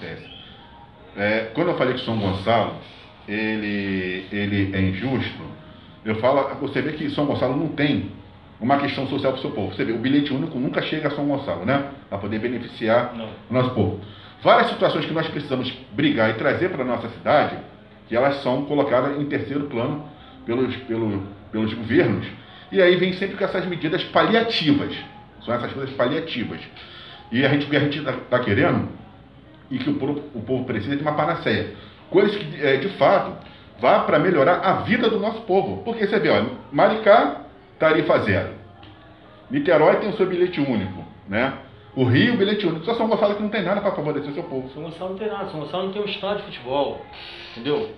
acontece? 0.00 0.26
É, 1.16 1.50
quando 1.54 1.68
eu 1.68 1.76
falei 1.76 1.94
que 1.94 2.04
São 2.04 2.18
Gonçalo 2.18 2.76
ele, 3.28 4.26
ele 4.32 4.70
é 4.74 4.80
injusto, 4.80 5.42
eu 6.04 6.16
falo, 6.16 6.54
você 6.60 6.80
vê 6.80 6.92
que 6.92 7.10
São 7.10 7.26
Gonçalo 7.26 7.56
não 7.56 7.68
tem 7.68 8.10
uma 8.60 8.78
questão 8.78 9.06
social 9.06 9.32
para 9.32 9.38
o 9.38 9.42
seu 9.42 9.50
povo. 9.50 9.74
Você 9.74 9.84
vê, 9.84 9.92
o 9.92 9.98
bilhete 9.98 10.32
único 10.32 10.58
nunca 10.58 10.82
chega 10.82 11.08
a 11.08 11.10
São 11.10 11.26
Gonçalo, 11.26 11.64
né? 11.64 11.90
Para 12.08 12.18
poder 12.18 12.38
beneficiar 12.38 13.14
não. 13.14 13.28
o 13.48 13.54
nosso 13.54 13.70
povo. 13.70 14.00
Várias 14.42 14.70
situações 14.70 15.04
que 15.04 15.12
nós 15.12 15.28
precisamos 15.28 15.70
brigar 15.92 16.30
e 16.30 16.34
trazer 16.34 16.70
para 16.70 16.82
a 16.82 16.86
nossa 16.86 17.08
cidade, 17.10 17.56
que 18.08 18.16
elas 18.16 18.42
são 18.42 18.64
colocadas 18.64 19.20
em 19.20 19.24
terceiro 19.26 19.64
plano 19.64 20.06
pelos, 20.46 20.74
pelo, 20.76 21.22
pelos 21.52 21.74
governos, 21.74 22.26
e 22.72 22.80
aí 22.80 22.96
vem 22.96 23.12
sempre 23.14 23.36
com 23.36 23.44
essas 23.44 23.66
medidas 23.66 24.02
paliativas. 24.04 24.94
São 25.44 25.54
essas 25.54 25.72
coisas 25.72 25.94
paliativas. 25.94 26.60
E 27.32 27.44
a 27.44 27.48
gente, 27.48 27.66
o 27.66 27.70
que 27.70 27.76
a 27.76 27.80
gente 27.80 27.98
está 27.98 28.12
tá 28.12 28.38
querendo, 28.40 28.88
e 29.70 29.78
que 29.78 29.88
o 29.88 29.94
povo, 29.94 30.22
o 30.34 30.42
povo 30.42 30.64
precisa 30.64 30.96
de 30.96 31.02
uma 31.02 31.12
panaceia. 31.12 31.74
Coisas 32.10 32.36
que, 32.36 32.62
é, 32.62 32.76
de 32.76 32.88
fato, 32.90 33.32
vá 33.78 34.00
para 34.00 34.18
melhorar 34.18 34.60
a 34.60 34.72
vida 34.82 35.08
do 35.08 35.18
nosso 35.18 35.42
povo. 35.42 35.82
Porque 35.84 36.06
você 36.06 36.18
vê, 36.18 36.28
olha, 36.28 36.50
Maricá, 36.72 37.42
tarifa 37.78 38.18
zero. 38.20 38.54
Niterói 39.50 39.96
tem 39.96 40.10
o 40.10 40.16
seu 40.16 40.26
bilhete 40.26 40.60
único, 40.60 41.04
né? 41.28 41.54
O 41.94 42.04
Rio, 42.04 42.36
bilhete 42.36 42.66
único. 42.66 42.84
Só 42.84 42.94
São 42.94 43.08
Gonçalo 43.08 43.34
que 43.34 43.42
não 43.42 43.48
tem 43.48 43.62
nada 43.62 43.80
para 43.80 43.92
favorecer 43.92 44.30
o 44.30 44.34
seu 44.34 44.44
povo. 44.44 44.68
São 44.70 44.82
Gonçalo 44.82 45.10
não 45.10 45.18
tem 45.18 45.28
nada. 45.28 45.50
São 45.50 45.60
Gonçalo 45.60 45.84
não 45.84 45.92
tem 45.92 46.02
um 46.02 46.06
estádio 46.06 46.38
de 46.38 46.42
futebol. 46.44 47.04
Entendeu? 47.52 47.90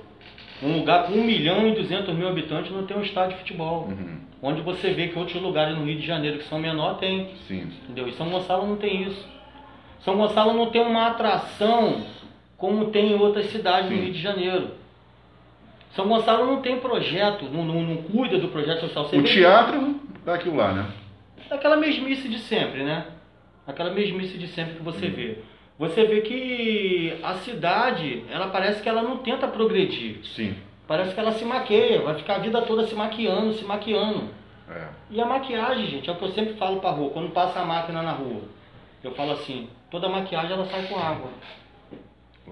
Um 0.63 0.79
lugar 0.79 1.07
com 1.07 1.13
1 1.13 1.25
milhão 1.25 1.67
e 1.67 1.75
200 1.75 2.15
mil 2.15 2.29
habitantes 2.29 2.71
não 2.73 2.87
tem 2.87 2.97
um 2.97 3.03
estádio 3.03 3.33
de 3.33 3.39
futebol. 3.41 3.89
Uhum. 3.89 4.21
Onde 4.41 4.63
você 4.63 4.93
vê 4.93 5.09
que 5.09 5.19
outros 5.19 5.41
lugares 5.43 5.77
no 5.77 5.85
Rio 5.85 5.99
de 5.99 6.07
Janeiro 6.07 6.39
que 6.39 6.49
são 6.49 6.59
menor 6.59 6.99
tem. 6.99 7.31
Sim. 7.49 7.71
Entendeu? 7.85 8.09
E 8.09 8.13
São 8.13 8.31
Gonçalo 8.31 8.67
não 8.67 8.77
tem 8.77 9.03
isso. 9.03 9.29
São 10.05 10.17
Gonçalo 10.17 10.53
não 10.53 10.71
tem 10.71 10.83
uma 10.83 11.09
atração 11.09 12.03
como 12.57 12.91
tem 12.91 13.13
em 13.13 13.19
outras 13.19 13.47
cidades 13.47 13.89
Sim. 13.89 13.97
no 13.97 14.03
Rio 14.03 14.13
de 14.13 14.21
Janeiro. 14.21 14.71
São 15.95 16.09
Gonçalo 16.09 16.47
não 16.47 16.63
tem 16.63 16.79
projeto, 16.81 17.45
não, 17.47 17.65
não, 17.65 17.83
não 17.83 17.97
cuida 18.03 18.39
do 18.39 18.49
projeto 18.49 18.81
social. 18.81 19.05
Você 19.07 19.19
o 19.19 19.25
teatro 19.25 20.01
dá 20.25 20.35
aquilo 20.35 20.57
lá, 20.57 20.73
né? 20.73 20.87
Daquela 21.49 21.77
mesmice 21.77 22.29
de 22.29 22.39
sempre, 22.39 22.83
né? 22.83 23.07
Aquela 23.67 23.91
mesmice 23.91 24.39
de 24.39 24.49
sempre 24.49 24.75
que 24.75 24.83
você 24.83 25.07
hum. 25.07 25.13
vê. 25.15 25.39
Você 25.79 26.05
vê 26.05 26.21
que 26.21 27.19
a 27.23 27.35
cidade, 27.35 28.25
ela 28.31 28.49
parece 28.49 28.83
que 28.83 28.89
ela 28.89 29.03
não 29.03 29.19
tenta 29.19 29.49
progredir. 29.49 30.25
Sim. 30.25 30.55
Parece 30.87 31.15
que 31.15 31.21
ela 31.21 31.33
se 31.33 31.45
maqueia, 31.45 32.03
vai 32.03 32.15
ficar 32.15 32.37
a 32.37 32.39
vida 32.39 32.61
toda 32.63 32.87
se 32.87 32.95
maquiando, 32.95 33.55
se 33.55 33.65
maquiando. 33.65 34.29
É. 34.71 34.87
E 35.11 35.21
a 35.21 35.27
maquiagem, 35.27 35.87
gente, 35.87 36.09
é 36.09 36.13
o 36.13 36.17
que 36.17 36.25
eu 36.25 36.33
sempre 36.33 36.55
falo 36.55 36.81
pra 36.81 36.91
rua, 36.91 37.11
quando 37.11 37.31
passa 37.31 37.61
a 37.61 37.65
máquina 37.65 38.03
na 38.03 38.13
rua. 38.13 38.43
Eu 39.03 39.13
falo 39.13 39.33
assim, 39.33 39.69
toda 39.93 40.09
maquiagem 40.09 40.53
ela 40.53 40.65
sai 40.65 40.89
com 40.89 40.99
água. 40.99 41.31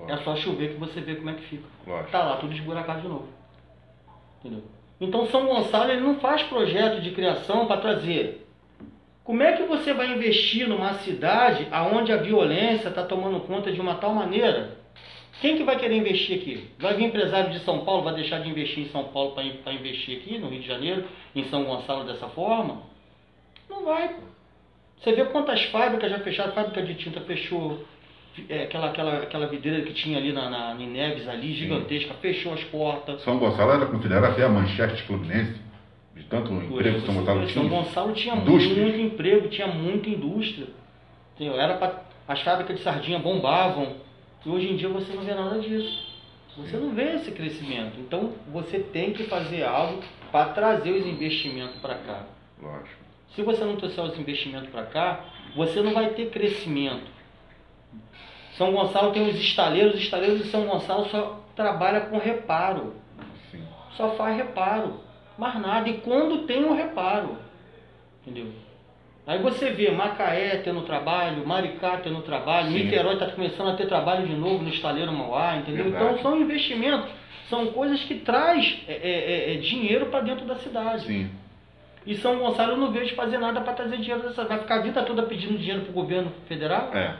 É 0.06 0.16
só 0.18 0.36
chover 0.36 0.74
que 0.74 0.78
você 0.78 1.00
vê 1.00 1.16
como 1.16 1.30
é 1.30 1.34
que 1.34 1.42
fica. 1.42 1.64
Lógico. 1.86 2.10
Tá 2.12 2.22
lá, 2.22 2.36
tudo 2.36 2.54
esburacado 2.54 3.00
de 3.00 3.08
novo. 3.08 3.28
Entendeu? 4.38 4.62
Então 5.00 5.26
São 5.26 5.46
Gonçalo 5.46 5.90
ele 5.90 6.02
não 6.02 6.20
faz 6.20 6.42
projeto 6.44 7.00
de 7.00 7.10
criação 7.10 7.66
para 7.66 7.80
trazer. 7.80 8.46
Como 9.24 9.42
é 9.42 9.52
que 9.52 9.62
você 9.62 9.92
vai 9.92 10.12
investir 10.12 10.68
numa 10.68 10.94
cidade 10.94 11.66
onde 11.92 12.12
a 12.12 12.16
violência 12.16 12.88
está 12.88 13.04
tomando 13.04 13.40
conta 13.40 13.72
de 13.72 13.80
uma 13.80 13.94
tal 13.94 14.14
maneira? 14.14 14.78
Quem 15.40 15.56
que 15.56 15.64
vai 15.64 15.78
querer 15.78 15.96
investir 15.96 16.38
aqui? 16.38 16.68
Vai 16.78 16.94
vir 16.94 17.04
empresário 17.04 17.50
de 17.50 17.60
São 17.60 17.84
Paulo, 17.84 18.02
vai 18.02 18.14
deixar 18.14 18.40
de 18.40 18.50
investir 18.50 18.84
em 18.84 18.88
São 18.88 19.04
Paulo 19.04 19.32
para 19.32 19.72
investir 19.72 20.18
aqui 20.18 20.38
no 20.38 20.48
Rio 20.48 20.60
de 20.60 20.66
Janeiro, 20.66 21.04
em 21.34 21.44
São 21.44 21.64
Gonçalo 21.64 22.04
dessa 22.04 22.28
forma? 22.28 22.82
Não 23.68 23.84
vai. 23.84 24.16
Você 25.00 25.12
vê 25.12 25.24
quantas 25.24 25.62
fábricas 25.64 26.10
já 26.10 26.18
fecharam, 26.18 26.52
fábrica 26.52 26.82
de 26.82 26.94
tinta 26.94 27.20
fechou, 27.22 27.84
é, 28.48 28.64
aquela, 28.64 28.88
aquela, 28.90 29.18
aquela 29.18 29.46
videira 29.46 29.82
que 29.82 29.94
tinha 29.94 30.18
ali 30.18 30.32
na, 30.32 30.50
na, 30.50 30.74
em 30.78 30.88
Neves, 30.88 31.26
ali, 31.26 31.54
gigantesca, 31.54 32.12
Sim. 32.12 32.20
fechou 32.20 32.52
as 32.52 32.62
portas. 32.64 33.22
São 33.22 33.38
Gonçalo 33.38 33.72
era 33.72 33.86
considerada 33.86 34.28
até 34.28 34.44
a 34.44 34.48
manchete 34.48 35.02
fluminense, 35.04 35.58
de 36.14 36.22
tanto 36.24 36.52
emprego 36.52 37.00
que 37.00 37.06
São 37.06 37.14
Gonçalo 37.14 37.46
tinha. 37.46 37.54
São 37.54 37.68
Gonçalo 37.68 38.12
tinha 38.12 38.34
indústria. 38.34 38.82
muito 38.82 39.00
emprego, 39.00 39.48
tinha 39.48 39.68
muita 39.68 40.08
indústria. 40.10 40.66
Entendeu? 41.34 41.58
Era 41.58 41.78
pra, 41.78 42.02
as 42.28 42.40
fábricas 42.42 42.76
de 42.76 42.82
sardinha 42.82 43.18
bombavam. 43.18 43.96
E 44.44 44.48
hoje 44.48 44.68
em 44.68 44.76
dia 44.76 44.88
você 44.88 45.12
não 45.14 45.22
vê 45.22 45.34
nada 45.34 45.58
disso. 45.58 46.10
Você 46.56 46.76
não 46.76 46.94
vê 46.94 47.14
esse 47.14 47.30
crescimento. 47.30 47.98
Então 47.98 48.32
você 48.52 48.78
tem 48.78 49.12
que 49.12 49.24
fazer 49.24 49.64
algo 49.64 50.02
para 50.30 50.50
trazer 50.52 50.90
os 50.90 51.06
investimentos 51.06 51.76
para 51.80 51.94
cá. 51.94 52.26
Lógico. 52.60 53.09
Se 53.34 53.42
você 53.42 53.64
não 53.64 53.76
trouxer 53.76 54.04
os 54.04 54.18
investimentos 54.18 54.68
para 54.70 54.86
cá, 54.86 55.24
você 55.54 55.80
não 55.80 55.92
vai 55.92 56.10
ter 56.10 56.30
crescimento. 56.30 57.10
São 58.54 58.72
Gonçalo 58.72 59.12
tem 59.12 59.28
os 59.28 59.36
estaleiros, 59.36 59.94
os 59.94 60.00
estaleiros 60.00 60.38
de 60.38 60.48
São 60.48 60.66
Gonçalo 60.66 61.06
só 61.06 61.40
trabalha 61.54 62.02
com 62.02 62.18
reparo. 62.18 62.94
Sim. 63.50 63.62
Só 63.96 64.10
faz 64.10 64.36
reparo. 64.36 65.00
Mais 65.38 65.58
nada. 65.60 65.88
E 65.88 65.98
quando 65.98 66.46
tem 66.46 66.64
um 66.64 66.74
reparo. 66.74 67.38
Entendeu? 68.20 68.52
Aí 69.26 69.38
você 69.38 69.70
vê 69.70 69.90
Macaé 69.90 70.56
tendo 70.56 70.82
trabalho, 70.82 71.46
Maricá 71.46 71.98
tendo 71.98 72.20
trabalho, 72.22 72.68
Sim. 72.68 72.84
Niterói 72.84 73.14
está 73.14 73.26
começando 73.26 73.68
a 73.68 73.76
ter 73.76 73.86
trabalho 73.86 74.26
de 74.26 74.34
novo 74.34 74.62
no 74.62 74.70
estaleiro 74.70 75.12
Mauá, 75.12 75.56
entendeu? 75.56 75.84
Verdade. 75.84 76.04
Então 76.04 76.22
são 76.22 76.40
investimentos, 76.40 77.08
são 77.48 77.66
coisas 77.68 78.02
que 78.04 78.16
traz 78.16 78.82
é, 78.88 78.92
é, 78.92 79.52
é, 79.52 79.54
é 79.54 79.56
dinheiro 79.58 80.06
para 80.06 80.20
dentro 80.20 80.44
da 80.46 80.56
cidade. 80.56 81.06
Sim. 81.06 81.30
E 82.06 82.16
São 82.16 82.38
Gonçalo 82.38 82.72
eu 82.72 82.76
não 82.76 82.92
vejo 82.92 83.14
fazer 83.14 83.38
nada 83.38 83.60
para 83.60 83.74
trazer 83.74 83.98
dinheiro 83.98 84.22
dessa. 84.22 84.44
Vai 84.44 84.58
ficar 84.58 84.76
a 84.76 84.82
vida 84.82 85.02
toda 85.02 85.22
pedindo 85.24 85.58
dinheiro 85.58 85.82
para 85.82 85.90
o 85.90 85.94
governo 85.94 86.32
federal? 86.46 86.90
É. 86.94 87.16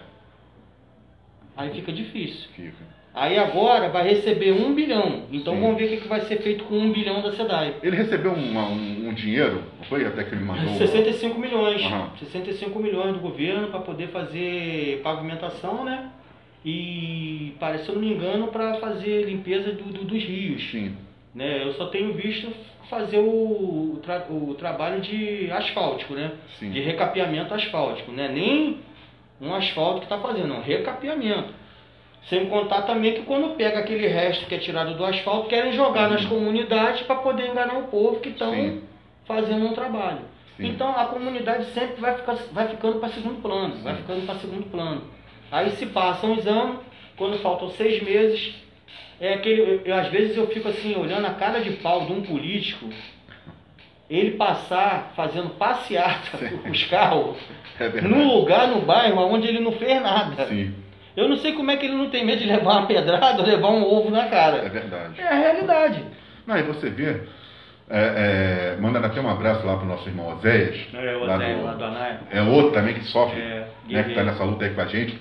Aí 1.56 1.70
fica 1.70 1.92
difícil. 1.92 2.48
Fica. 2.54 3.00
Aí 3.12 3.36
agora 3.36 3.88
vai 3.88 4.08
receber 4.08 4.52
um 4.52 4.72
bilhão. 4.72 5.24
Então 5.32 5.54
Sim. 5.54 5.60
vamos 5.60 5.76
ver 5.76 5.96
o 5.96 6.00
que 6.00 6.08
vai 6.08 6.20
ser 6.22 6.40
feito 6.40 6.64
com 6.64 6.78
um 6.78 6.92
bilhão 6.92 7.20
da 7.20 7.32
SEDAI. 7.32 7.76
Ele 7.82 7.96
recebeu 7.96 8.32
um, 8.32 8.56
um, 8.56 9.08
um 9.08 9.14
dinheiro, 9.14 9.64
foi 9.88 10.06
até 10.06 10.22
que 10.22 10.34
ele 10.34 10.44
mandou? 10.44 10.74
65 10.76 11.38
milhões. 11.38 11.82
Uhum. 11.82 12.16
65 12.16 12.78
milhões 12.78 13.12
do 13.12 13.18
governo 13.18 13.68
para 13.68 13.80
poder 13.80 14.08
fazer 14.08 15.00
pavimentação, 15.02 15.84
né? 15.84 16.10
E, 16.64 17.54
se 17.82 17.88
eu 17.88 17.94
não 17.94 18.02
me 18.02 18.12
engano, 18.12 18.48
para 18.48 18.74
fazer 18.74 19.24
limpeza 19.24 19.72
do, 19.72 19.84
do, 19.84 20.04
dos 20.04 20.22
rios. 20.22 20.70
Sim. 20.70 20.94
Né? 21.34 21.64
Eu 21.64 21.72
só 21.74 21.86
tenho 21.86 22.12
visto 22.14 22.52
fazer 22.88 23.18
o, 23.18 24.00
tra, 24.02 24.26
o 24.28 24.54
trabalho 24.54 25.00
de 25.00 25.50
asfáltico, 25.52 26.14
né? 26.14 26.32
Sim. 26.58 26.70
De 26.70 26.80
recapeamento 26.80 27.54
asfáltico, 27.54 28.10
né? 28.10 28.28
Nem 28.28 28.80
um 29.40 29.54
asfalto 29.54 30.00
que 30.00 30.06
está 30.06 30.18
fazendo, 30.18 30.52
um 30.52 30.60
recapeamento. 30.60 31.54
Sem 32.28 32.46
contar 32.46 32.82
também 32.82 33.14
que 33.14 33.22
quando 33.22 33.56
pega 33.56 33.78
aquele 33.78 34.06
resto 34.06 34.46
que 34.46 34.54
é 34.54 34.58
tirado 34.58 34.94
do 34.94 35.04
asfalto, 35.04 35.48
querem 35.48 35.72
jogar 35.72 36.10
nas 36.10 36.24
comunidades 36.26 37.02
para 37.02 37.16
poder 37.16 37.48
enganar 37.48 37.78
o 37.78 37.84
povo 37.84 38.20
que 38.20 38.28
estão 38.28 38.80
fazendo 39.24 39.66
um 39.66 39.72
trabalho. 39.72 40.20
Sim. 40.56 40.68
Então 40.68 40.90
a 40.90 41.06
comunidade 41.06 41.64
sempre 41.66 42.00
vai, 42.00 42.16
ficar, 42.16 42.34
vai 42.52 42.68
ficando 42.68 42.98
para 42.98 43.08
segundo 43.10 43.40
plano, 43.40 43.76
Sim. 43.76 43.82
vai 43.82 43.96
ficando 43.96 44.26
para 44.26 44.34
segundo 44.34 44.70
plano. 44.70 45.02
Aí 45.50 45.70
se 45.70 45.86
passam 45.86 46.32
os 46.32 46.46
anos, 46.46 46.80
quando 47.16 47.38
faltam 47.38 47.70
seis 47.70 48.02
meses, 48.02 48.54
é 49.20 49.34
aquele. 49.34 49.82
Eu, 49.84 49.94
às 49.94 50.08
vezes 50.08 50.36
eu 50.36 50.46
fico 50.48 50.68
assim, 50.68 50.96
olhando 50.96 51.26
a 51.26 51.34
cara 51.34 51.60
de 51.60 51.70
pau 51.72 52.06
de 52.06 52.12
um 52.12 52.22
político, 52.22 52.88
ele 54.08 54.32
passar 54.32 55.12
fazendo 55.14 55.50
passeata 55.50 56.38
com 56.38 56.68
os 56.70 56.84
carros 56.84 57.36
é 57.78 58.00
no 58.02 58.36
lugar, 58.36 58.68
no 58.68 58.82
bairro, 58.82 59.20
onde 59.20 59.48
ele 59.48 59.60
não 59.60 59.72
fez 59.72 60.02
nada. 60.02 60.46
Sim. 60.46 60.74
Eu 61.16 61.28
não 61.28 61.36
sei 61.36 61.52
como 61.52 61.70
é 61.70 61.76
que 61.76 61.86
ele 61.86 61.96
não 61.96 62.10
tem 62.10 62.24
medo 62.24 62.40
de 62.40 62.46
levar 62.46 62.78
uma 62.78 62.86
pedrada 62.86 63.40
ou 63.40 63.46
levar 63.46 63.68
um 63.68 63.82
ovo 63.82 64.10
na 64.10 64.28
cara. 64.28 64.58
É 64.58 64.68
verdade. 64.68 65.20
É 65.20 65.26
a 65.26 65.34
realidade. 65.34 66.04
Não, 66.46 66.56
e 66.56 66.62
você 66.62 66.88
vê, 66.88 67.22
é, 67.88 68.74
é, 68.74 68.76
mandando 68.80 69.06
até 69.06 69.20
um 69.20 69.28
abraço 69.28 69.66
lá 69.66 69.76
pro 69.76 69.86
nosso 69.86 70.08
irmão 70.08 70.34
Oséias. 70.34 70.78
É, 70.94 71.16
o 71.16 71.22
Oséias, 71.22 71.58
lá, 71.58 71.70
lá 71.70 71.74
do 71.74 71.84
Anaia. 71.84 72.20
É 72.30 72.42
outro 72.42 72.72
também 72.72 72.94
que 72.94 73.04
sofre, 73.04 73.40
é, 73.40 73.66
né, 73.88 74.02
que 74.04 74.10
está 74.10 74.22
nessa 74.22 74.44
luta 74.44 74.64
aí 74.64 74.74
com 74.74 74.80
a 74.80 74.86
gente. 74.86 75.18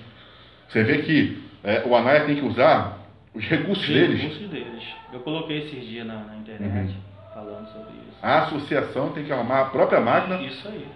Você 0.68 0.84
vê 0.84 0.98
que 0.98 1.42
é, 1.64 1.82
o 1.84 1.96
Anaia 1.96 2.24
tem 2.24 2.36
que 2.36 2.44
usar 2.44 2.99
os 3.34 3.44
recursos 3.44 3.86
deles. 3.86 4.16
Os 4.16 4.22
recursos 4.22 4.48
deles. 4.48 4.82
Eu 5.12 5.20
coloquei 5.20 5.58
esses 5.58 5.84
dias 5.86 6.06
na, 6.06 6.14
na 6.14 6.36
internet 6.36 6.90
uhum. 6.90 7.34
falando 7.34 7.66
sobre 7.72 7.92
isso. 8.08 8.18
A 8.22 8.42
associação 8.44 9.12
tem 9.12 9.24
que 9.24 9.32
arrumar 9.32 9.60
a 9.60 9.64
própria 9.66 10.00
máquina 10.00 10.38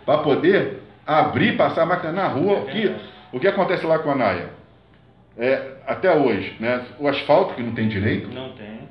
para 0.04 0.18
poder 0.18 0.82
abrir, 1.06 1.56
passar 1.56 1.82
a 1.82 1.86
máquina 1.86 2.12
na 2.12 2.28
rua. 2.28 2.64
É 2.68 2.72
que, 2.72 2.96
o 3.32 3.40
que 3.40 3.46
acontece 3.46 3.86
lá 3.86 3.98
com 3.98 4.10
a 4.10 4.12
Anaia? 4.12 4.50
É, 5.36 5.74
até 5.86 6.14
hoje, 6.14 6.56
né? 6.60 6.84
O 6.98 7.08
asfalto 7.08 7.54
que 7.54 7.62
não 7.62 7.72
tem 7.72 7.88
direito. 7.88 8.28
Não 8.28 8.50
tem. 8.52 8.84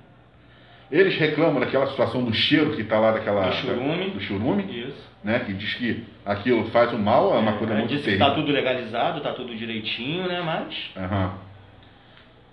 Eles 0.91 1.17
reclamam 1.17 1.59
daquela 1.59 1.87
situação 1.87 2.23
do 2.23 2.33
cheiro 2.33 2.75
que 2.75 2.81
está 2.81 2.99
lá 2.99 3.11
daquela. 3.11 3.47
Do 3.47 3.55
churume. 3.55 4.07
Da, 4.07 4.13
do 4.13 4.19
churume. 4.21 4.87
Isso. 4.87 5.13
Né, 5.23 5.39
que 5.39 5.53
diz 5.53 5.73
que 5.75 6.03
aquilo 6.25 6.69
faz 6.69 6.91
um 6.93 6.97
mal, 6.97 7.33
é 7.33 7.39
uma 7.39 7.53
é, 7.53 7.57
coisa 7.57 7.73
muito 7.75 7.97
séria. 7.99 8.11
Está 8.11 8.31
tudo 8.31 8.51
legalizado, 8.51 9.19
está 9.19 9.31
tudo 9.31 9.55
direitinho, 9.55 10.27
né? 10.27 10.41
Mas. 10.41 10.91
Uhum. 10.97 11.31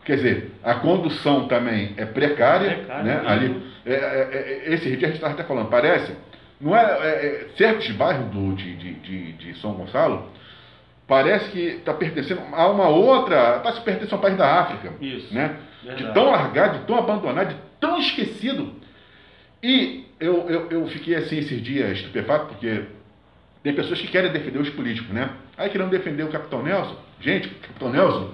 Quer 0.05 0.17
dizer, 0.17 0.53
a 0.63 0.75
condução 0.77 1.47
também 1.47 1.95
é 1.97 2.07
precária, 2.07 2.77
precária 2.77 3.03
né? 3.03 3.23
Ali, 3.27 3.63
é, 3.85 3.93
é, 3.93 4.65
é, 4.67 4.75
esse 4.75 4.85
dia 4.97 5.09
a 5.09 5.11
gente 5.11 5.17
estava 5.17 5.35
até 5.35 5.45
falando, 5.45 5.69
parece, 5.69 6.15
não 6.61 6.77
é, 6.77 6.83
é, 6.83 7.09
é 7.09 7.47
certos 7.57 7.91
bairros 7.93 8.27
do, 8.27 8.55
de, 8.55 8.77
de, 8.77 8.95
de, 8.95 9.33
de 9.33 9.61
São 9.61 9.73
Gonçalo 9.73 10.31
parece 11.11 11.51
que 11.51 11.59
está 11.59 11.93
pertencendo 11.93 12.41
a 12.53 12.69
uma 12.69 12.89
outra, 12.89 13.57
está 13.57 13.73
se 13.73 13.81
pertencendo 13.81 14.15
a 14.15 14.19
um 14.19 14.21
país 14.21 14.37
da 14.37 14.61
África. 14.61 14.93
Isso. 15.01 15.35
Né? 15.35 15.57
Verdade. 15.83 16.07
De 16.07 16.15
tão 16.15 16.31
largado, 16.31 16.79
de 16.79 16.85
tão 16.85 16.97
abandonado, 16.97 17.49
de 17.49 17.57
tão 17.81 17.99
esquecido. 17.99 18.77
E 19.61 20.07
eu, 20.21 20.49
eu, 20.49 20.71
eu 20.71 20.87
fiquei 20.87 21.17
assim 21.17 21.39
esses 21.39 21.61
dias 21.61 21.99
estupefato, 21.99 22.47
porque 22.47 22.85
tem 23.61 23.75
pessoas 23.75 24.01
que 24.01 24.07
querem 24.07 24.31
defender 24.31 24.61
os 24.61 24.71
políticos, 24.71 25.11
né? 25.13 25.31
Aí 25.59 25.69
querendo 25.69 25.91
defender 25.91 26.23
o 26.23 26.29
Capitão 26.29 26.63
Nelson. 26.63 26.97
Gente, 27.21 27.49
o 27.49 27.55
Capitão 27.57 27.91
Nelson 27.91 28.31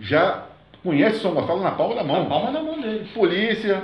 já 0.00 0.46
conhece 0.86 1.18
São 1.20 1.32
Gonçalo 1.34 1.60
na 1.62 1.72
palma 1.72 1.94
da 1.96 2.04
mão. 2.04 2.22
Na 2.22 2.28
palma 2.28 2.52
da 2.52 2.62
mão 2.62 2.80
dele. 2.80 3.06
Polícia, 3.12 3.82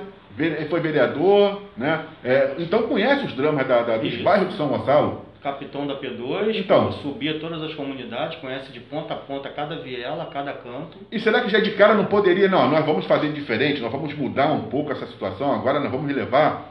foi 0.71 0.81
vereador, 0.81 1.61
né? 1.77 2.05
É, 2.25 2.55
então 2.59 2.83
conhece 2.85 3.27
os 3.27 3.35
dramas 3.35 3.67
da, 3.67 3.83
da, 3.83 3.97
dos 3.99 4.15
bairros 4.23 4.49
de 4.49 4.55
São 4.55 4.69
Gonçalo. 4.69 5.23
Capitão 5.43 5.85
da 5.89 5.97
P2, 5.97 6.55
Então. 6.57 6.93
subia 6.93 7.41
todas 7.41 7.61
as 7.65 7.75
comunidades, 7.75 8.39
conhece 8.39 8.71
de 8.71 8.79
ponta 8.79 9.15
a 9.15 9.17
ponta 9.17 9.49
cada 9.49 9.75
viela, 9.77 10.27
cada 10.33 10.53
canto. 10.53 10.99
E 11.11 11.19
será 11.19 11.41
que 11.41 11.49
já 11.51 11.59
de 11.59 11.73
cara 11.73 11.95
não 11.95 12.05
poderia, 12.05 12.47
não, 12.49 12.69
nós 12.71 12.87
vamos 12.87 13.05
fazer 13.07 13.33
diferente, 13.33 13.81
nós 13.81 13.91
vamos 13.91 14.15
mudar 14.15 14.53
um 14.53 14.69
pouco 14.69 14.93
essa 14.93 15.05
situação, 15.09 15.53
agora 15.53 15.81
nós 15.81 15.91
vamos 15.91 16.15
levar. 16.15 16.71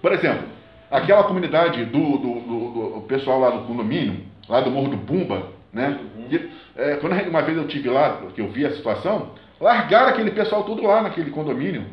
Por 0.00 0.12
exemplo, 0.12 0.44
aquela 0.90 1.24
comunidade 1.24 1.84
do, 1.84 2.16
do, 2.16 2.40
do- 2.40 2.90
do 2.94 3.00
pessoal 3.06 3.38
lá 3.38 3.50
do 3.50 3.66
condomínio, 3.66 4.20
lá 4.48 4.62
do 4.62 4.70
Morro 4.70 4.88
do 4.88 4.98
Pumba, 4.98 5.48
né? 5.70 5.98
Pumba. 6.14 6.28
Que, 6.30 6.50
é, 6.74 6.96
quando 6.96 7.12
uma 7.28 7.42
vez 7.42 7.58
eu 7.58 7.68
tive 7.68 7.90
lá, 7.90 8.18
que 8.34 8.40
eu 8.40 8.48
vi 8.48 8.64
a 8.64 8.70
situação, 8.70 9.32
largaram 9.60 10.08
aquele 10.08 10.30
pessoal 10.30 10.64
tudo 10.64 10.82
lá 10.82 11.02
naquele 11.02 11.30
condomínio, 11.30 11.84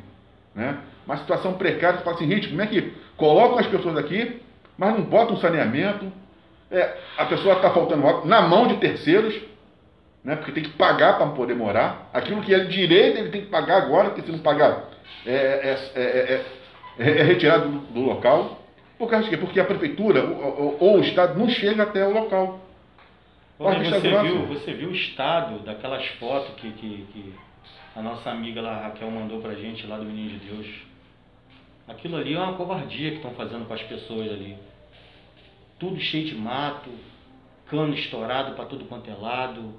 né? 0.56 0.78
Uma 1.06 1.18
situação 1.18 1.54
precária, 1.54 1.98
você 1.98 2.04
fala 2.04 2.16
assim, 2.16 2.30
gente, 2.30 2.48
como 2.50 2.62
é 2.62 2.68
que 2.68 2.94
colocam 3.18 3.60
as 3.60 3.68
pessoas 3.68 3.98
aqui, 3.98 4.42
mas 4.78 4.94
não 4.94 5.02
botam 5.04 5.36
saneamento, 5.38 6.12
é, 6.72 6.98
a 7.18 7.26
pessoa 7.26 7.56
está 7.56 7.70
faltando 7.72 8.08
água 8.08 8.26
na 8.26 8.42
mão 8.42 8.68
de 8.68 8.78
terceiros, 8.78 9.36
né? 10.24 10.36
Porque 10.38 10.52
tem 10.54 10.64
que 10.64 10.70
pagar 10.72 11.18
para 11.18 11.28
poder 11.28 11.54
morar. 11.56 12.10
Aquilo 12.14 12.42
que 12.42 12.54
é 12.54 12.60
direito 12.60 13.18
ele 13.20 13.30
tem 13.30 13.42
que 13.42 13.48
pagar 13.48 13.78
agora, 13.84 14.10
porque 14.10 14.22
se 14.24 14.32
não 14.32 14.40
pagar 14.40 14.86
é, 15.26 15.32
é, 15.34 15.78
é, 15.96 16.02
é- 16.02 16.46
é- 17.00 17.20
é 17.20 17.24
retirado 17.24 17.68
do, 17.70 17.80
do 17.94 18.00
local. 18.02 18.60
Por 18.98 19.10
causa 19.10 19.26
de 19.26 19.30
quê? 19.32 19.38
Porque 19.38 19.60
a 19.60 19.66
prefeitura 19.66 20.24
ou, 20.24 20.38
ou- 20.62 20.78
ou 20.80 20.98
o 20.98 21.02
Estado 21.02 21.38
não 21.38 21.50
chega 21.50 21.84
até 21.84 22.06
o 22.08 22.12
local. 22.14 22.60
Olha, 23.60 23.80
você, 24.00 24.08
viu, 24.24 24.46
você 24.48 24.74
viu 24.74 24.90
o 24.90 24.94
estado 24.96 25.60
daquelas 25.60 26.06
fotos 26.20 26.56
que, 26.56 26.72
que, 26.72 27.06
que 27.14 27.34
a 27.96 28.02
nossa 28.02 28.30
amiga 28.32 28.62
lá, 28.62 28.82
Raquel, 28.84 29.10
mandou 29.12 29.40
pra 29.40 29.54
gente 29.56 29.86
lá 29.86 29.98
do 29.98 30.06
Menino 30.06 30.30
de 30.40 30.46
Deus? 30.48 30.68
Aquilo 31.88 32.16
ali 32.18 32.34
é 32.34 32.40
uma 32.40 32.54
covardia 32.54 33.12
que 33.12 33.18
estão 33.18 33.32
fazendo 33.32 33.66
com 33.68 33.74
as 33.74 33.84
pessoas 33.84 34.32
ali. 34.32 34.56
Tudo 35.80 36.00
cheio 36.00 36.26
de 36.26 36.36
mato, 36.36 36.90
cano 37.70 37.94
estourado 37.94 38.56
para 38.56 38.66
tudo 38.66 38.86
quanto 38.86 39.10
é 39.10 39.14
lado. 39.14 39.74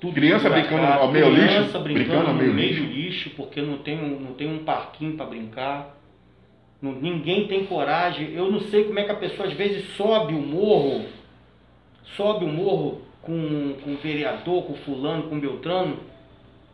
Tudo 0.00 0.14
Criança 0.14 0.48
brincando 0.50 0.84
ao 0.86 1.10
meio 1.10 1.26
criança 1.32 1.60
lixo, 1.60 1.78
brincando, 1.80 2.08
brincando 2.08 2.28
ao 2.28 2.34
no 2.34 2.38
meio 2.40 2.52
lixo. 2.54 2.82
lixo, 2.82 3.30
porque 3.30 3.60
não 3.60 3.78
tem 3.78 3.98
um, 3.98 4.20
não 4.20 4.34
tem 4.34 4.48
um 4.48 4.64
parquinho 4.64 5.16
para 5.16 5.26
brincar. 5.26 5.96
Não- 6.82 6.92
ninguém 6.92 7.48
tem 7.48 7.66
coragem. 7.66 8.32
Eu 8.32 8.50
não 8.50 8.60
sei 8.60 8.84
como 8.84 8.98
é 8.98 9.04
que 9.04 9.10
a 9.12 9.16
pessoa 9.16 9.48
às 9.48 9.54
vezes 9.54 9.96
sobe 9.96 10.34
o 10.34 10.40
morro, 10.40 11.04
sobe 12.16 12.44
o 12.44 12.48
morro 12.48 13.02
com, 13.22 13.74
com 13.82 13.92
o 13.94 13.96
vereador, 13.96 14.64
com 14.64 14.74
fulano, 14.74 15.24
com 15.24 15.38
Beltrano, 15.40 15.98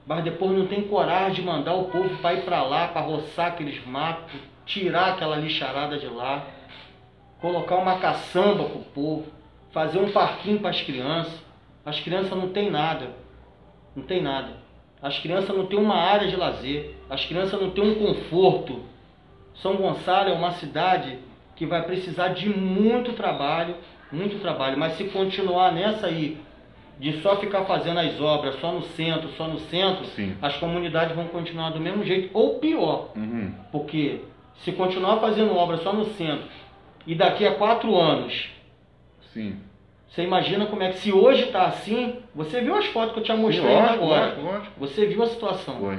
mas 0.07 0.23
depois 0.23 0.53
não 0.53 0.67
tem 0.67 0.83
coragem 0.83 1.35
de 1.35 1.43
mandar 1.43 1.75
o 1.75 1.85
povo 1.85 2.17
para 2.19 2.35
ir 2.35 2.43
para 2.43 2.63
lá, 2.63 2.89
para 2.89 3.01
roçar 3.01 3.49
aqueles 3.49 3.85
matos, 3.87 4.39
tirar 4.67 5.13
aquela 5.13 5.37
lixarada 5.37 5.99
de 5.99 6.07
lá, 6.07 6.45
colocar 7.41 7.77
uma 7.77 7.99
caçamba 7.99 8.65
para 8.65 8.79
o 8.79 8.85
povo, 8.85 9.27
fazer 9.73 9.99
um 9.99 10.11
parquinho 10.13 10.61
para 10.61 10.71
as 10.71 10.81
crianças. 10.83 11.43
As 11.85 12.01
crianças 12.01 12.31
não 12.31 12.49
têm 12.49 12.71
nada, 12.71 13.11
não 13.95 14.03
tem 14.03 14.23
nada. 14.23 14.65
As 15.03 15.19
crianças 15.19 15.55
não 15.55 15.67
têm 15.67 15.79
uma 15.79 15.97
área 15.97 16.29
de 16.29 16.37
lazer, 16.37 16.95
as 17.11 17.25
crianças 17.27 17.61
não 17.61 17.71
têm 17.71 17.85
um 17.85 17.95
conforto. 17.95 18.83
São 19.55 19.77
Gonçalo 19.77 20.31
é 20.31 20.33
uma 20.33 20.53
cidade 20.53 21.19
que 21.57 21.67
vai 21.67 21.83
precisar 21.83 22.29
de 22.29 22.49
muito 22.49 23.13
trabalho, 23.13 23.77
muito 24.11 24.41
trabalho, 24.41 24.79
mas 24.79 24.95
se 24.95 25.05
continuar 25.05 25.73
nessa 25.73 26.07
aí, 26.07 26.39
de 26.99 27.21
só 27.21 27.37
ficar 27.37 27.65
fazendo 27.65 27.99
as 28.01 28.21
obras 28.21 28.55
só 28.61 28.73
no 28.73 28.83
centro, 28.83 29.29
só 29.37 29.49
no 29.49 29.59
centro, 29.59 30.05
Sim. 30.07 30.37
as 30.41 30.57
comunidades 30.57 31.15
vão 31.15 31.27
continuar 31.27 31.71
do 31.71 31.81
mesmo 31.81 32.05
jeito, 32.05 32.31
ou 32.33 32.59
pior, 32.59 33.11
Uhum. 33.17 33.53
porque 33.73 34.21
se 34.59 34.73
continuar 34.73 35.17
fazendo 35.19 35.55
obra 35.57 35.79
só 35.79 35.93
no 35.93 36.05
centro, 36.05 36.47
e 37.07 37.15
daqui 37.15 37.47
a 37.47 37.55
quatro 37.57 37.95
anos, 37.99 38.49
Sim. 39.33 39.57
você 40.09 40.23
imagina 40.23 40.67
como 40.67 40.83
é 40.83 40.91
que, 40.91 40.99
se 40.99 41.13
hoje 41.13 41.45
está 41.45 41.65
assim, 41.67 42.17
você 42.35 42.61
viu 42.61 42.75
as 42.77 42.87
fotos 42.87 43.13
que 43.15 43.19
eu 43.21 43.25
te 43.25 43.33
mostrei 43.35 43.75
lógico, 43.75 44.05
agora, 44.05 44.25
lógico, 44.27 44.43
lógico. 44.43 44.73
você 44.79 45.07
viu 45.07 45.23
a 45.23 45.27
situação. 45.27 45.79
Foi. 45.81 45.99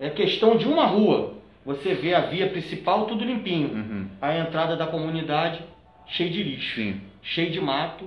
É 0.00 0.08
questão 0.10 0.56
de 0.56 0.66
uma 0.66 0.86
rua. 0.86 1.34
Você 1.66 1.92
vê 1.92 2.14
a 2.14 2.20
via 2.20 2.46
principal 2.48 3.04
tudo 3.04 3.24
limpinho. 3.24 3.68
Uhum. 3.74 4.06
A 4.22 4.38
entrada 4.38 4.74
da 4.76 4.86
comunidade 4.86 5.60
cheia 6.06 6.30
de 6.30 6.42
lixo, 6.42 6.76
Sim. 6.76 7.00
cheio 7.20 7.50
de 7.50 7.60
mato. 7.60 8.06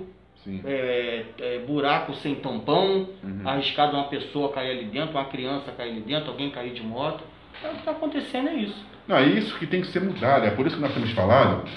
É, 0.66 1.24
é, 1.40 1.60
buraco 1.68 2.14
sem 2.16 2.36
tampão, 2.36 3.10
Uhum. 3.24 3.42
arriscado 3.46 3.96
uma 3.96 4.06
pessoa 4.06 4.52
cair 4.52 4.72
ali 4.72 4.86
dentro, 4.86 5.12
uma 5.12 5.26
criança 5.26 5.72
cair 5.72 5.92
ali 5.92 6.02
dentro, 6.02 6.30
alguém 6.32 6.50
cair 6.50 6.74
de 6.74 6.82
moto. 6.84 7.24
É, 7.64 7.68
o 7.68 7.72
que 7.72 7.80
está 7.80 7.92
acontecendo 7.92 8.50
é 8.50 8.56
isso. 8.56 8.86
Não, 9.08 9.18
é 9.18 9.26
isso 9.26 9.58
que 9.58 9.68
tem 9.68 9.82
que 9.82 9.88
ser 9.88 10.02
mudado. 10.02 10.46
É 10.46 10.52
por 10.52 10.66
isso 10.66 10.76
que 10.76 10.82
nós 10.82 10.94
temos 10.94 11.12
falado 11.12 11.68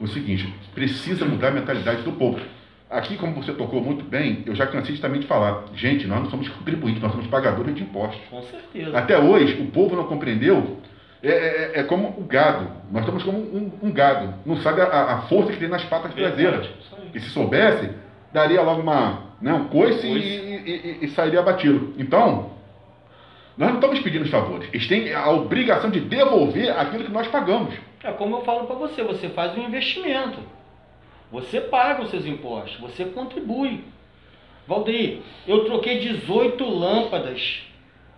o 0.00 0.06
seguinte: 0.06 0.52
precisa 0.74 1.24
mudar 1.24 1.48
a 1.48 1.52
mentalidade 1.52 2.02
do 2.02 2.12
povo. 2.12 2.40
Aqui, 2.90 3.18
como 3.18 3.34
você 3.34 3.52
tocou 3.52 3.82
muito 3.82 4.02
bem, 4.02 4.42
eu 4.46 4.54
já 4.54 4.66
cansei 4.66 4.94
de 4.94 5.00
também 5.02 5.20
de 5.20 5.26
falar, 5.26 5.64
gente, 5.74 6.06
nós 6.06 6.22
não 6.22 6.30
somos 6.30 6.48
contribuintes, 6.48 7.02
nós 7.02 7.12
somos 7.12 7.26
pagadores 7.26 7.74
de 7.74 7.82
impostos. 7.82 8.18
Com 8.30 8.40
certeza. 8.42 8.96
Até 8.96 9.18
hoje, 9.18 9.60
o 9.60 9.66
povo 9.66 9.94
não 9.94 10.04
compreendeu. 10.04 10.78
É, 11.22 11.28
é- 11.30 11.80
é 11.80 11.82
como 11.84 12.08
o 12.18 12.24
gado. 12.24 12.68
Nós 12.90 13.02
estamos 13.02 13.22
como 13.24 13.38
um, 13.38 13.72
um 13.82 13.90
gado. 13.90 14.34
Não 14.46 14.56
sabe 14.58 14.80
a, 14.80 14.86
a 14.86 15.18
força 15.22 15.52
que 15.52 15.58
tem 15.58 15.68
nas 15.68 15.84
patas 15.84 16.14
traseiras. 16.14 16.68
E 17.14 17.20
se 17.20 17.30
soubesse, 17.30 17.90
daria 18.32 18.62
logo 18.62 18.82
uma, 18.82 19.22
né, 19.40 19.52
um 19.52 19.64
coice 19.68 20.06
e, 20.06 20.10
Coice. 20.10 20.26
e- 20.28 20.98
e- 21.00 21.04
e 21.04 21.08
sairia 21.08 21.42
batido. 21.42 21.94
Então, 21.98 22.50
nós 23.56 23.68
não 23.70 23.76
estamos 23.76 23.98
pedindo 24.00 24.24
os 24.24 24.30
favores. 24.30 24.68
Eles 24.72 24.86
têm 24.86 25.12
a 25.12 25.28
obrigação 25.30 25.90
de 25.90 26.00
devolver 26.00 26.70
aquilo 26.78 27.04
que 27.04 27.10
nós 27.12 27.26
pagamos. 27.26 27.74
É 28.04 28.12
como 28.12 28.36
eu 28.36 28.44
falo 28.44 28.66
para 28.66 28.76
você, 28.76 29.02
você 29.02 29.28
faz 29.30 29.56
um 29.58 29.62
investimento. 29.62 30.38
Você 31.32 31.60
paga 31.60 32.02
os 32.02 32.10
seus 32.10 32.24
impostos, 32.26 32.78
você 32.80 33.04
contribui. 33.06 33.84
Valdeir, 34.68 35.20
eu 35.46 35.64
troquei 35.64 35.98
18 35.98 36.62
lâmpadas 36.64 37.62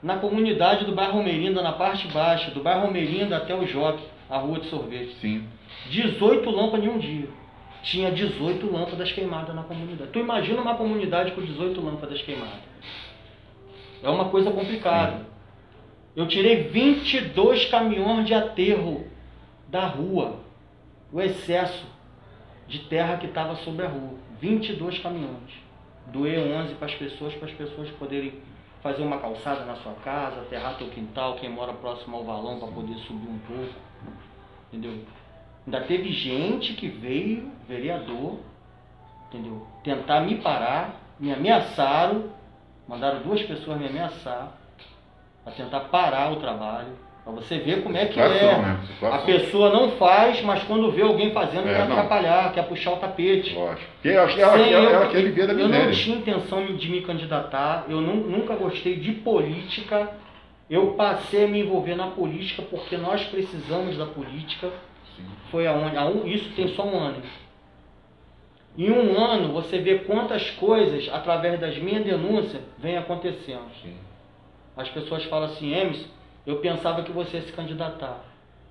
na 0.03 0.17
comunidade 0.17 0.85
do 0.85 0.93
bairro 0.93 1.19
Almerinda, 1.19 1.63
na 1.63 1.73
parte 1.73 2.09
baixa, 2.09 2.51
do 2.51 2.63
bairro 2.63 2.87
Almerinda 2.87 3.37
até 3.37 3.55
o 3.55 3.67
Joque, 3.67 4.03
a 4.29 4.39
rua 4.39 4.61
de 4.61 4.67
sorvete. 4.67 5.15
Sim. 5.21 5.47
18 5.91 6.49
lâmpadas 6.51 6.87
em 6.87 6.89
um 6.89 6.99
dia. 6.99 7.29
Tinha 7.83 8.11
18 8.11 8.71
lâmpadas 8.71 9.13
queimadas 9.13 9.55
na 9.55 9.63
comunidade. 9.63 10.11
Tu 10.11 10.19
imagina 10.19 10.61
uma 10.61 10.75
comunidade 10.75 11.33
com 11.33 11.43
18 11.43 11.81
lâmpadas 11.81 12.21
queimadas. 12.23 12.61
É 14.03 14.09
uma 14.09 14.27
coisa 14.27 14.51
complicada. 14.51 15.27
Eu 16.17 16.27
tirei 16.27 16.65
22 16.65 17.67
caminhões 17.67 18.27
de 18.27 18.35
aterro 18.35 19.07
da 19.69 19.87
rua. 19.87 20.41
O 21.13 21.21
excesso 21.21 21.87
de 22.67 22.81
terra 22.81 23.17
que 23.17 23.27
estava 23.27 23.57
sobre 23.57 23.85
a 23.85 23.89
rua. 23.89 24.15
22 24.41 24.99
caminhões. 24.99 25.53
Doei 26.07 26.39
11 26.39 26.75
para 26.75 26.87
as 26.87 26.95
pessoas, 26.95 27.35
para 27.35 27.49
as 27.49 27.55
pessoas 27.55 27.91
poderem 27.91 28.33
fazer 28.83 29.03
uma 29.03 29.19
calçada 29.19 29.65
na 29.65 29.77
sua 29.77 29.93
casa, 30.05 30.41
aterrar 30.41 30.77
teu 30.77 30.89
quintal, 30.89 31.37
quem 31.37 31.49
mora 31.51 31.73
próximo 31.73 32.17
ao 32.17 32.25
valão 32.25 32.59
para 32.59 32.69
poder 32.69 32.95
subir 33.01 33.29
um 33.29 33.39
pouco. 33.41 33.75
Entendeu? 34.69 35.05
Ainda 35.67 35.83
teve 35.83 36.13
gente 36.13 36.75
que 36.75 36.89
veio, 36.89 37.51
vereador, 37.69 38.39
entendeu? 39.29 39.67
Tentar 39.85 40.21
me 40.21 40.37
parar, 40.37 40.97
me 41.19 41.33
ameaçaram, 41.33 42.31
mandaram 42.89 43.23
duas 43.23 43.43
pessoas 43.43 43.79
me 43.79 43.87
ameaçar, 43.87 44.53
para 45.45 45.53
tentar 45.53 45.81
parar 45.81 46.33
o 46.33 46.41
trabalho. 46.41 46.97
Para 47.25 47.33
você 47.35 47.59
ver 47.59 47.83
como 47.83 47.97
é 47.97 48.07
que 48.07 48.15
Situação, 48.15 48.49
é. 48.49 48.59
né? 48.63 48.79
A 49.03 49.19
pessoa 49.19 49.71
não 49.71 49.91
faz, 49.93 50.41
mas 50.43 50.63
quando 50.65 50.91
vê 50.91 51.03
alguém 51.03 51.31
fazendo, 51.33 51.69
É, 51.69 51.75
quer 51.75 51.87
não. 51.89 51.93
atrapalhar, 51.99 52.53
quer 52.53 52.67
puxar 52.67 52.93
o 52.93 52.97
tapete. 52.97 53.55
Lógico. 53.55 53.91
Porque 53.93 54.09
ela, 54.09 54.29
Sem 54.31 54.41
ela, 54.73 54.85
eu- 54.85 54.91
ela 54.91 55.09
quer 55.09 55.23
viver 55.23 55.47
da 55.47 55.53
eu 55.53 55.69
não 55.69 55.91
tinha 55.91 56.17
intenção 56.17 56.65
de 56.67 56.89
me 56.91 57.03
candidatar, 57.03 57.85
eu 57.89 58.01
nu- 58.01 58.27
nunca 58.29 58.55
gostei 58.57 58.97
de 58.97 59.13
política. 59.13 60.11
Eu 60.69 60.93
passei 60.93 61.45
a 61.45 61.49
me 61.49 61.61
envolver 61.61 61.95
na 61.97 62.07
política 62.09 62.63
porque 62.63 62.97
nós 62.97 63.23
precisamos 63.25 63.97
da 63.99 64.07
política. 64.07 64.71
Sim. 65.17 65.25
Foi 65.51 65.67
aonde? 65.67 65.97
a 65.97 66.09
isso 66.27 66.51
tem 66.55 66.69
só 66.69 66.85
um 66.87 66.97
ano. 66.99 67.17
Em 68.79 68.91
um 68.91 69.19
ano 69.23 69.53
você 69.53 69.79
vê 69.79 69.99
quantas 69.99 70.49
coisas, 70.53 71.09
através 71.13 71.59
das 71.61 71.77
minhas 71.79 72.05
denúncias, 72.05 72.63
vem 72.79 72.97
acontecendo. 72.97 73.67
Sim. 73.83 73.95
As 74.77 74.89
pessoas 74.89 75.25
falam 75.25 75.47
assim, 75.47 75.75
Emerson, 75.75 76.07
eu 76.51 76.57
pensava 76.59 77.03
que 77.03 77.13
você 77.13 77.37
ia 77.37 77.43
se 77.43 77.53
candidatar. 77.53 78.25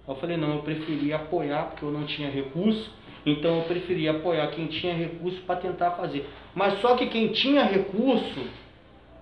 Eu 0.08 0.16
falei, 0.16 0.38
não, 0.38 0.56
eu 0.56 0.62
preferi 0.62 1.14
apoiar 1.14 1.66
porque 1.66 1.86
eu 1.86 1.92
não 1.92 2.06
tinha 2.06 2.30
recurso, 2.30 2.92
então 3.26 3.58
eu 3.58 3.64
preferi 3.64 4.08
apoiar 4.08 4.48
quem 4.48 4.68
tinha 4.68 4.94
recurso 4.94 5.40
para 5.42 5.56
tentar 5.58 5.92
fazer. 5.92 6.28
Mas 6.54 6.80
só 6.82 6.96
que 6.96 7.08
quem 7.08 7.28
tinha 7.28 7.64
recurso, 7.64 8.42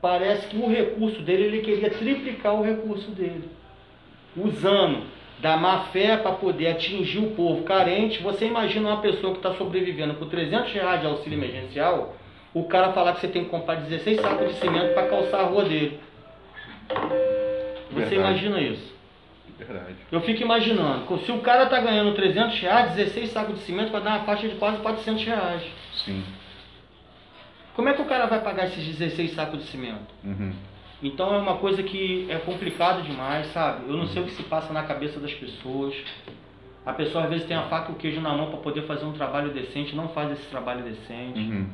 parece 0.02 0.48
que 0.48 0.58
o 0.58 0.68
recurso 0.68 1.22
dele, 1.22 1.44
ele 1.44 1.62
queria 1.62 1.90
triplicar 1.90 2.54
o 2.56 2.64
recurso 2.64 3.12
dele. 3.12 3.50
Usando 4.36 5.04
da 5.40 5.56
má 5.56 5.86
fé 5.92 6.18
para 6.18 6.32
poder 6.32 6.68
atingir 6.70 7.20
o 7.20 7.32
povo 7.32 7.64
carente. 7.64 8.24
Você 8.24 8.46
imagina 8.46 8.90
uma 8.90 9.02
pessoa 9.02 9.34
que 9.34 9.40
está 9.40 9.54
sobrevivendo 9.54 10.16
por 10.16 10.30
300 10.30 10.72
reais 10.74 11.02
de 11.02 11.08
auxílio 11.08 11.38
emergencial, 11.38 12.16
o 12.54 12.64
cara 12.64 12.94
falar 12.94 13.14
que 13.14 13.22
você 13.22 13.28
tem 13.28 13.44
que 13.44 13.50
comprar 13.50 13.76
16 13.76 14.20
sacos 14.20 14.48
de 14.48 14.54
cimento 14.56 14.94
para 14.94 15.08
calçar 15.08 15.42
a 15.42 15.44
rua 15.44 15.64
dele. 15.66 16.00
Você 18.04 18.16
Verdade. 18.16 18.46
imagina 18.46 18.62
isso? 18.62 18.96
Verdade. 19.58 19.96
Eu 20.12 20.22
fico 20.22 20.42
imaginando, 20.42 21.18
se 21.20 21.32
o 21.32 21.40
cara 21.40 21.64
está 21.64 21.80
ganhando 21.80 22.14
300 22.14 22.60
reais, 22.60 22.94
16 22.94 23.32
sacos 23.32 23.56
de 23.56 23.62
cimento 23.62 23.92
vai 23.92 24.02
dar 24.02 24.18
uma 24.18 24.26
faixa 24.26 24.48
de 24.48 24.56
quase 24.56 24.78
400 24.78 25.24
reais. 25.24 25.64
Sim. 26.06 26.24
Como 27.76 27.90
é 27.90 27.94
que 27.94 28.02
o 28.02 28.06
cara 28.06 28.26
vai 28.26 28.42
pagar 28.42 28.66
esses 28.66 28.84
16 28.86 29.34
sacos 29.34 29.60
de 29.60 29.66
cimento? 29.66 30.14
Uhum. 30.24 30.52
Então 31.02 31.34
é 31.34 31.38
uma 31.38 31.58
coisa 31.58 31.84
que 31.84 32.26
é 32.30 32.38
complicado 32.38 33.04
demais, 33.04 33.48
sabe? 33.48 33.88
Eu 33.88 33.98
não 33.98 34.08
sei 34.08 34.22
o 34.22 34.26
que 34.26 34.32
se 34.32 34.44
passa 34.44 34.74
na 34.74 34.84
cabeça 34.84 35.20
das 35.20 35.34
pessoas. 35.34 35.96
A 36.86 36.94
pessoa 36.94 37.26
às 37.26 37.30
vezes 37.30 37.46
tem 37.46 37.56
a 37.56 37.64
faca 37.64 37.92
e 37.92 37.96
o 37.96 37.98
queijo 37.98 38.22
na 38.22 38.34
mão 38.36 38.50
para 38.50 38.60
poder 38.60 38.84
fazer 38.84 39.06
um 39.06 39.14
trabalho 39.14 39.52
decente, 39.52 39.96
não 39.96 40.10
faz 40.10 40.32
esse 40.32 40.48
trabalho 40.50 40.84
decente. 40.84 41.40
Uhum. 41.40 41.70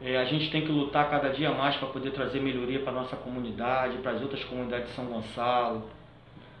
É, 0.00 0.18
a 0.18 0.24
gente 0.24 0.50
tem 0.50 0.62
que 0.62 0.70
lutar 0.70 1.08
cada 1.08 1.30
dia 1.30 1.50
mais 1.52 1.76
para 1.76 1.88
poder 1.88 2.10
trazer 2.10 2.40
melhoria 2.40 2.80
para 2.80 2.92
nossa 2.92 3.16
comunidade, 3.16 3.96
para 3.98 4.12
as 4.12 4.22
outras 4.22 4.44
comunidades 4.44 4.88
de 4.88 4.94
São 4.94 5.06
Gonçalo. 5.06 5.84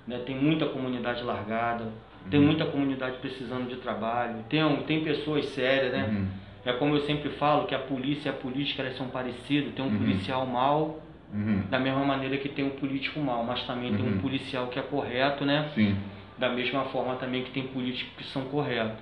Né? 0.06 0.22
Tem 0.24 0.34
muita 0.34 0.66
comunidade 0.66 1.22
largada, 1.22 1.84
uhum. 1.84 2.30
tem 2.30 2.40
muita 2.40 2.64
comunidade 2.64 3.18
precisando 3.18 3.68
de 3.68 3.76
trabalho, 3.76 4.44
tem, 4.48 4.64
tem 4.82 5.04
pessoas 5.04 5.46
sérias, 5.46 5.92
né? 5.92 6.06
Uhum. 6.08 6.26
É 6.64 6.72
como 6.72 6.96
eu 6.96 7.00
sempre 7.02 7.28
falo, 7.30 7.66
que 7.66 7.74
a 7.74 7.78
polícia 7.78 8.28
e 8.28 8.32
a 8.32 8.34
política 8.34 8.82
elas 8.82 8.96
são 8.96 9.08
parecidas. 9.08 9.72
Tem 9.74 9.84
um 9.84 9.88
uhum. 9.88 9.98
policial 9.98 10.44
mal, 10.46 11.00
uhum. 11.32 11.62
da 11.70 11.78
mesma 11.78 12.04
maneira 12.04 12.36
que 12.38 12.48
tem 12.48 12.64
um 12.64 12.70
político 12.70 13.20
mal, 13.20 13.44
mas 13.44 13.64
também 13.66 13.94
tem 13.94 14.04
um 14.04 14.14
uhum. 14.14 14.18
policial 14.18 14.66
que 14.66 14.78
é 14.78 14.82
correto, 14.82 15.44
né? 15.44 15.70
Sim. 15.74 15.96
Da 16.36 16.48
mesma 16.48 16.84
forma 16.86 17.14
também 17.16 17.44
que 17.44 17.50
tem 17.52 17.68
políticos 17.68 18.12
que 18.16 18.24
são 18.32 18.46
corretos. 18.46 18.98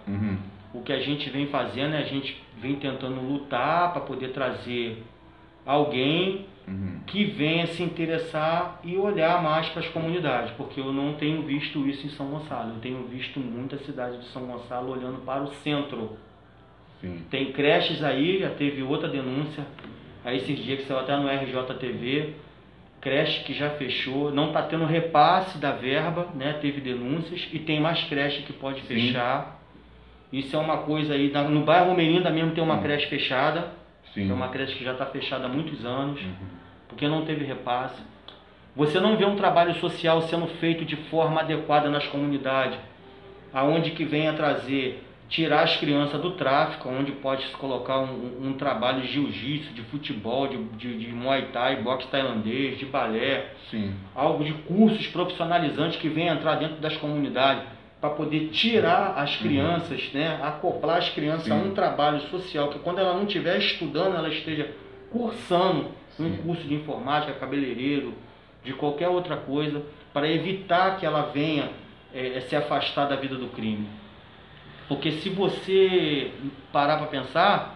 O 0.74 0.82
que 0.82 0.92
a 0.92 0.98
gente 0.98 1.30
vem 1.30 1.46
fazendo 1.46 1.94
é 1.94 1.98
a 1.98 2.04
gente 2.04 2.36
vem 2.58 2.74
tentando 2.74 3.20
lutar 3.20 3.92
para 3.92 4.02
poder 4.02 4.32
trazer 4.32 5.02
alguém 5.64 6.46
uhum. 6.66 7.00
que 7.06 7.24
venha 7.24 7.66
se 7.68 7.82
interessar 7.82 8.80
e 8.82 8.96
olhar 8.96 9.42
mais 9.42 9.68
para 9.68 9.80
as 9.80 9.88
comunidades, 9.88 10.52
porque 10.56 10.80
eu 10.80 10.92
não 10.92 11.14
tenho 11.14 11.42
visto 11.42 11.86
isso 11.86 12.06
em 12.06 12.10
São 12.10 12.26
Gonçalo. 12.26 12.74
Eu 12.74 12.80
tenho 12.80 13.06
visto 13.06 13.38
muita 13.38 13.78
cidade 13.78 14.18
de 14.18 14.24
São 14.26 14.46
Gonçalo 14.46 14.92
olhando 14.92 15.24
para 15.24 15.42
o 15.42 15.48
centro. 15.62 16.18
Sim. 17.00 17.22
Tem 17.30 17.52
creches 17.52 18.02
aí, 18.02 18.40
já 18.40 18.50
teve 18.50 18.82
outra 18.82 19.08
denúncia, 19.08 19.64
aí 20.24 20.38
esses 20.38 20.58
dias 20.58 20.80
que 20.80 20.86
saiu 20.86 21.00
até 21.00 21.16
no 21.16 21.28
RJTV, 21.28 22.34
creche 23.00 23.44
que 23.44 23.52
já 23.52 23.70
fechou, 23.70 24.32
não 24.32 24.48
está 24.48 24.62
tendo 24.62 24.86
repasse 24.86 25.58
da 25.58 25.72
verba, 25.72 26.28
né? 26.34 26.54
Teve 26.54 26.80
denúncias 26.80 27.46
e 27.52 27.58
tem 27.58 27.80
mais 27.80 28.02
creche 28.04 28.42
que 28.42 28.52
pode 28.52 28.80
Sim. 28.80 28.86
fechar. 28.86 29.62
Isso 30.34 30.56
é 30.56 30.58
uma 30.58 30.78
coisa 30.78 31.14
aí, 31.14 31.32
no 31.48 31.60
bairro 31.60 31.90
Romerinda 31.90 32.28
mesmo 32.28 32.50
tem 32.50 32.64
uma 32.64 32.74
uhum. 32.74 32.82
creche 32.82 33.06
fechada, 33.06 33.68
Sim. 34.12 34.28
é 34.28 34.34
uma 34.34 34.48
creche 34.48 34.74
que 34.74 34.82
já 34.82 34.90
está 34.90 35.06
fechada 35.06 35.46
há 35.46 35.48
muitos 35.48 35.86
anos, 35.86 36.20
uhum. 36.20 36.34
porque 36.88 37.06
não 37.06 37.24
teve 37.24 37.44
repasse. 37.44 38.02
Você 38.74 38.98
não 38.98 39.16
vê 39.16 39.24
um 39.24 39.36
trabalho 39.36 39.72
social 39.76 40.22
sendo 40.22 40.48
feito 40.58 40.84
de 40.84 40.96
forma 41.08 41.40
adequada 41.40 41.88
nas 41.88 42.04
comunidades, 42.08 42.76
aonde 43.52 43.92
que 43.92 44.04
venha 44.04 44.32
trazer 44.32 45.04
tirar 45.28 45.62
as 45.62 45.76
crianças 45.76 46.20
do 46.20 46.32
tráfico, 46.32 46.88
onde 46.88 47.12
pode 47.12 47.46
se 47.46 47.52
colocar 47.52 48.00
um, 48.00 48.48
um 48.48 48.54
trabalho 48.54 49.02
de 49.02 49.12
jiu-jitsu, 49.12 49.72
de 49.72 49.82
futebol, 49.82 50.48
de, 50.48 50.56
de, 50.76 50.98
de, 50.98 51.12
muay 51.12 51.46
thai, 51.52 51.76
boxe 51.76 52.08
tailandês, 52.08 52.76
de 52.76 52.86
balé, 52.86 53.52
Sim. 53.70 53.94
algo 54.16 54.42
de 54.42 54.52
cursos 54.52 55.06
profissionalizantes 55.06 55.96
que 56.00 56.08
venha 56.08 56.32
entrar 56.32 56.56
dentro 56.56 56.76
das 56.76 56.96
comunidades 56.96 57.73
para 58.04 58.10
poder 58.10 58.50
tirar 58.50 59.14
as 59.16 59.34
crianças, 59.36 60.10
uhum. 60.12 60.20
né, 60.20 60.38
acoplar 60.42 60.98
as 60.98 61.08
crianças 61.08 61.44
Sim. 61.44 61.52
a 61.52 61.54
um 61.54 61.72
trabalho 61.72 62.20
social, 62.28 62.68
que 62.68 62.78
quando 62.80 62.98
ela 62.98 63.14
não 63.14 63.24
estiver 63.24 63.58
estudando, 63.58 64.14
ela 64.14 64.28
esteja 64.28 64.70
cursando 65.10 65.86
Sim. 66.10 66.26
um 66.26 66.36
curso 66.36 66.64
de 66.64 66.74
informática, 66.74 67.32
cabeleireiro, 67.32 68.12
de 68.62 68.74
qualquer 68.74 69.08
outra 69.08 69.38
coisa, 69.38 69.82
para 70.12 70.28
evitar 70.28 70.98
que 70.98 71.06
ela 71.06 71.30
venha 71.32 71.70
é, 72.12 72.42
se 72.42 72.54
afastar 72.54 73.06
da 73.06 73.16
vida 73.16 73.36
do 73.36 73.46
crime. 73.46 73.88
Porque 74.86 75.12
se 75.12 75.30
você 75.30 76.30
parar 76.70 76.98
para 76.98 77.06
pensar, 77.06 77.74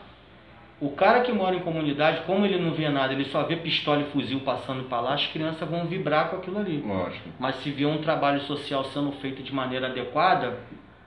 o 0.81 0.91
cara 0.91 1.23
que 1.23 1.33
mora 1.33 1.57
em 1.57 1.61
comunidade, 1.61 2.23
como 2.25 2.47
ele 2.47 2.59
não 2.59 2.73
vê 2.73 2.89
nada, 2.89 3.13
ele 3.13 3.25
só 3.27 3.43
vê 3.43 3.57
pistola 3.57 4.03
e 4.03 4.11
fuzil 4.13 4.41
passando 4.41 4.85
para 4.85 5.01
lá, 5.01 5.15
as 5.15 5.27
crianças 5.27 5.69
vão 5.69 5.87
vibrar 5.87 6.31
com 6.31 6.37
aquilo 6.37 6.59
ali. 6.59 6.79
Lógico. 6.79 7.29
Mas 7.39 7.57
se 7.57 7.71
vê 7.71 7.85
um 7.85 7.99
trabalho 7.99 8.41
social 8.43 8.85
sendo 8.85 9.11
feito 9.13 9.43
de 9.43 9.53
maneira 9.53 9.89
adequada, 9.89 10.61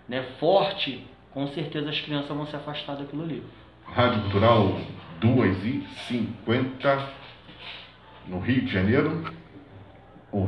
né, 0.09 0.23
forte, 0.39 1.05
com 1.33 1.47
certeza 1.47 1.89
as 1.89 2.01
crianças 2.01 2.35
vão 2.35 2.45
se 2.45 2.55
afastar 2.55 2.95
daquilo 2.95 3.23
ali. 3.23 3.41
Rádio 3.85 4.21
Cultural 4.23 4.77
2 5.21 5.65
e 5.65 5.83
50 6.07 7.07
no 8.27 8.39
Rio 8.39 8.61
de 8.61 8.71
Janeiro. 8.73 9.23